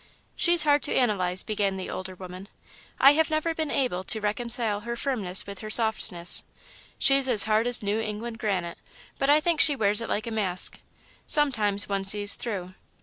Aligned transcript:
"She's 0.35 0.63
hard 0.63 0.81
to 0.89 0.95
analyse," 0.95 1.43
began 1.43 1.77
the 1.77 1.91
older 1.91 2.15
woman. 2.15 2.47
"I 2.99 3.11
have 3.13 3.29
never 3.29 3.53
been 3.53 3.69
able 3.69 4.03
to 4.05 4.19
reconcile 4.19 4.79
her 4.79 4.95
firmness 4.95 5.45
with 5.45 5.59
her 5.59 5.69
softness. 5.69 6.43
She's 6.97 7.29
as 7.29 7.43
hard 7.43 7.67
as 7.67 7.83
New 7.83 7.99
England 7.99 8.39
granite, 8.39 8.79
but 9.19 9.29
I 9.29 9.39
think 9.39 9.61
she 9.61 9.75
wears 9.75 10.01
it 10.01 10.09
like 10.09 10.25
a 10.25 10.31
mask. 10.31 10.79
Sometimes, 11.27 11.87
one 11.87 12.03
sees 12.03 12.33
through. 12.33 12.73